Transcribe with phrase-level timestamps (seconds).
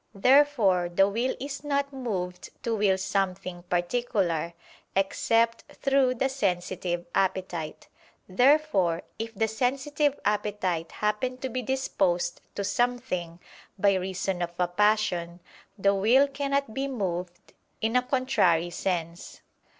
[0.15, 4.55] Therefore the will is not moved to will something particular,
[4.95, 7.87] except through the sensitive appetite.
[8.27, 13.39] Therefore, if the sensitive appetite happen to be disposed to something,
[13.77, 15.39] by reason of a passion,
[15.77, 19.41] the will cannot be moved in a contrary sense.